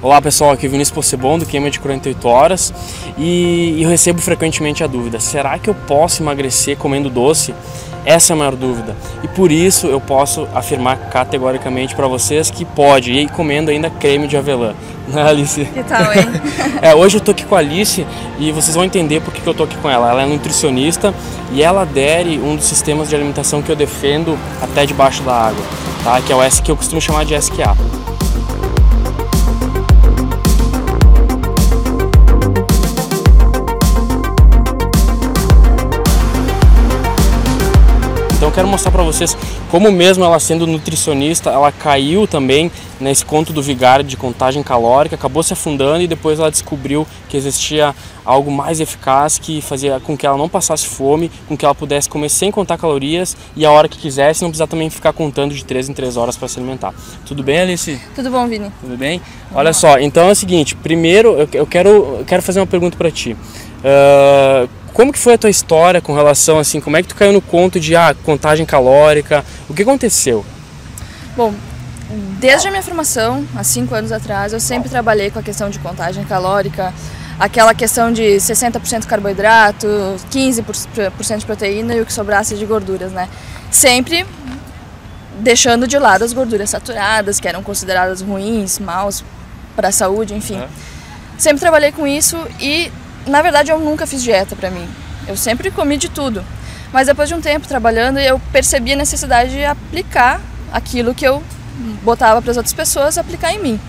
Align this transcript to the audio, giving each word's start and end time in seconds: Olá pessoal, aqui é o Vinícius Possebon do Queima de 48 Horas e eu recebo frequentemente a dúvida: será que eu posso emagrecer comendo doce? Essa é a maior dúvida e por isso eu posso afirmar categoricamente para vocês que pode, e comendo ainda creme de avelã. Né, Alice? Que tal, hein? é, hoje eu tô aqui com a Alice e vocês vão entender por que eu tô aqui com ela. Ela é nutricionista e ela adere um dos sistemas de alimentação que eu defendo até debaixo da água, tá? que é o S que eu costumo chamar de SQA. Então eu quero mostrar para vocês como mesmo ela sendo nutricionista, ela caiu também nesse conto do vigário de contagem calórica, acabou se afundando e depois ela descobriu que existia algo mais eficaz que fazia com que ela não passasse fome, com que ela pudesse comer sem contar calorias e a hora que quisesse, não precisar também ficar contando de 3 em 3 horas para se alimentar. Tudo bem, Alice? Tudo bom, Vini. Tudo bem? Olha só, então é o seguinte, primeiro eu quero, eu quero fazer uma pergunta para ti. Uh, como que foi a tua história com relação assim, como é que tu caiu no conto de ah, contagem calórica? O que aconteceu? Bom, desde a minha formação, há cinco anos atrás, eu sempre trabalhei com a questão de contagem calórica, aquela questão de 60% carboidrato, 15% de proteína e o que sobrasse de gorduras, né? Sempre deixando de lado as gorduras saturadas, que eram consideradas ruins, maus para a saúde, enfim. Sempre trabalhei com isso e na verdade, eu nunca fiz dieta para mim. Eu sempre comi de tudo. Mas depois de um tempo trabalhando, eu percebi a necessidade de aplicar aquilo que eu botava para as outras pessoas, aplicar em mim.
Olá 0.00 0.22
pessoal, 0.22 0.52
aqui 0.52 0.64
é 0.64 0.68
o 0.68 0.70
Vinícius 0.70 0.94
Possebon 0.94 1.40
do 1.40 1.44
Queima 1.44 1.68
de 1.72 1.80
48 1.80 2.28
Horas 2.28 2.72
e 3.18 3.82
eu 3.82 3.88
recebo 3.88 4.20
frequentemente 4.20 4.84
a 4.84 4.86
dúvida: 4.86 5.18
será 5.18 5.58
que 5.58 5.68
eu 5.68 5.74
posso 5.74 6.22
emagrecer 6.22 6.76
comendo 6.76 7.10
doce? 7.10 7.52
Essa 8.04 8.32
é 8.32 8.34
a 8.34 8.36
maior 8.36 8.54
dúvida 8.54 8.94
e 9.24 9.28
por 9.28 9.50
isso 9.50 9.88
eu 9.88 10.00
posso 10.00 10.46
afirmar 10.54 11.10
categoricamente 11.10 11.96
para 11.96 12.06
vocês 12.06 12.48
que 12.48 12.64
pode, 12.64 13.12
e 13.12 13.28
comendo 13.28 13.72
ainda 13.72 13.90
creme 13.90 14.28
de 14.28 14.36
avelã. 14.36 14.72
Né, 15.08 15.22
Alice? 15.22 15.64
Que 15.64 15.82
tal, 15.84 16.12
hein? 16.12 16.26
é, 16.82 16.94
hoje 16.94 17.16
eu 17.16 17.22
tô 17.22 17.30
aqui 17.30 17.42
com 17.42 17.54
a 17.54 17.60
Alice 17.60 18.06
e 18.38 18.52
vocês 18.52 18.74
vão 18.74 18.84
entender 18.84 19.22
por 19.22 19.32
que 19.32 19.44
eu 19.44 19.54
tô 19.54 19.62
aqui 19.62 19.74
com 19.78 19.88
ela. 19.88 20.10
Ela 20.10 20.24
é 20.24 20.26
nutricionista 20.26 21.14
e 21.50 21.62
ela 21.62 21.80
adere 21.80 22.38
um 22.38 22.54
dos 22.54 22.66
sistemas 22.66 23.08
de 23.08 23.16
alimentação 23.16 23.62
que 23.62 23.72
eu 23.72 23.76
defendo 23.76 24.38
até 24.60 24.84
debaixo 24.84 25.22
da 25.22 25.32
água, 25.32 25.64
tá? 26.04 26.20
que 26.20 26.30
é 26.30 26.36
o 26.36 26.42
S 26.42 26.60
que 26.60 26.70
eu 26.70 26.76
costumo 26.76 27.00
chamar 27.00 27.24
de 27.24 27.34
SQA. 27.34 27.74
Então 38.48 38.52
eu 38.52 38.64
quero 38.64 38.68
mostrar 38.68 38.90
para 38.90 39.02
vocês 39.02 39.36
como 39.70 39.92
mesmo 39.92 40.24
ela 40.24 40.40
sendo 40.40 40.66
nutricionista, 40.66 41.50
ela 41.50 41.70
caiu 41.70 42.26
também 42.26 42.72
nesse 42.98 43.22
conto 43.22 43.52
do 43.52 43.62
vigário 43.62 44.02
de 44.02 44.16
contagem 44.16 44.62
calórica, 44.62 45.16
acabou 45.16 45.42
se 45.42 45.52
afundando 45.52 46.00
e 46.02 46.06
depois 46.06 46.38
ela 46.38 46.50
descobriu 46.50 47.06
que 47.28 47.36
existia 47.36 47.94
algo 48.24 48.50
mais 48.50 48.80
eficaz 48.80 49.38
que 49.38 49.60
fazia 49.60 50.00
com 50.00 50.16
que 50.16 50.26
ela 50.26 50.38
não 50.38 50.48
passasse 50.48 50.86
fome, 50.86 51.30
com 51.46 51.58
que 51.58 51.64
ela 51.64 51.74
pudesse 51.74 52.08
comer 52.08 52.30
sem 52.30 52.50
contar 52.50 52.78
calorias 52.78 53.36
e 53.54 53.66
a 53.66 53.70
hora 53.70 53.86
que 53.86 53.98
quisesse, 53.98 54.40
não 54.40 54.48
precisar 54.48 54.66
também 54.66 54.88
ficar 54.88 55.12
contando 55.12 55.54
de 55.54 55.62
3 55.62 55.90
em 55.90 55.92
3 55.92 56.16
horas 56.16 56.34
para 56.34 56.48
se 56.48 56.58
alimentar. 56.58 56.94
Tudo 57.26 57.42
bem, 57.42 57.60
Alice? 57.60 58.00
Tudo 58.14 58.30
bom, 58.30 58.48
Vini. 58.48 58.72
Tudo 58.80 58.96
bem? 58.96 59.20
Olha 59.54 59.74
só, 59.74 59.98
então 59.98 60.26
é 60.26 60.32
o 60.32 60.34
seguinte, 60.34 60.74
primeiro 60.74 61.36
eu 61.52 61.66
quero, 61.66 61.88
eu 61.90 62.24
quero 62.26 62.42
fazer 62.42 62.60
uma 62.60 62.66
pergunta 62.66 62.96
para 62.96 63.10
ti. 63.10 63.36
Uh, 63.78 64.77
como 64.92 65.12
que 65.12 65.18
foi 65.18 65.34
a 65.34 65.38
tua 65.38 65.50
história 65.50 66.00
com 66.00 66.14
relação 66.14 66.58
assim, 66.58 66.80
como 66.80 66.96
é 66.96 67.02
que 67.02 67.08
tu 67.08 67.14
caiu 67.14 67.32
no 67.32 67.40
conto 67.40 67.78
de 67.78 67.94
ah, 67.94 68.14
contagem 68.24 68.66
calórica? 68.66 69.44
O 69.68 69.74
que 69.74 69.82
aconteceu? 69.82 70.44
Bom, 71.36 71.54
desde 72.38 72.68
a 72.68 72.70
minha 72.70 72.82
formação, 72.82 73.46
há 73.54 73.62
cinco 73.62 73.94
anos 73.94 74.12
atrás, 74.12 74.52
eu 74.52 74.60
sempre 74.60 74.88
trabalhei 74.88 75.30
com 75.30 75.38
a 75.38 75.42
questão 75.42 75.70
de 75.70 75.78
contagem 75.78 76.24
calórica, 76.24 76.92
aquela 77.38 77.74
questão 77.74 78.12
de 78.12 78.22
60% 78.22 79.06
carboidrato, 79.06 79.86
15% 80.30 81.38
de 81.38 81.46
proteína 81.46 81.94
e 81.94 82.00
o 82.00 82.06
que 82.06 82.12
sobrasse 82.12 82.56
de 82.56 82.66
gorduras, 82.66 83.12
né? 83.12 83.28
Sempre 83.70 84.26
deixando 85.40 85.86
de 85.86 85.98
lado 85.98 86.24
as 86.24 86.32
gorduras 86.32 86.70
saturadas, 86.70 87.38
que 87.38 87.46
eram 87.46 87.62
consideradas 87.62 88.20
ruins, 88.20 88.78
maus 88.78 89.24
para 89.76 89.88
a 89.88 89.92
saúde, 89.92 90.34
enfim. 90.34 90.60
Sempre 91.36 91.60
trabalhei 91.60 91.92
com 91.92 92.06
isso 92.06 92.36
e 92.60 92.90
na 93.28 93.42
verdade, 93.42 93.70
eu 93.70 93.78
nunca 93.78 94.06
fiz 94.06 94.22
dieta 94.22 94.56
para 94.56 94.70
mim. 94.70 94.88
Eu 95.26 95.36
sempre 95.36 95.70
comi 95.70 95.96
de 95.96 96.08
tudo. 96.08 96.44
Mas 96.92 97.06
depois 97.06 97.28
de 97.28 97.34
um 97.34 97.40
tempo 97.40 97.68
trabalhando, 97.68 98.18
eu 98.18 98.40
percebi 98.50 98.92
a 98.92 98.96
necessidade 98.96 99.50
de 99.50 99.64
aplicar 99.64 100.40
aquilo 100.72 101.14
que 101.14 101.26
eu 101.26 101.42
botava 102.02 102.40
para 102.40 102.50
as 102.50 102.56
outras 102.56 102.72
pessoas, 102.72 103.18
aplicar 103.18 103.52
em 103.52 103.58
mim. 103.58 103.80